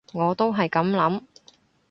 [0.13, 1.21] 我都係噉諗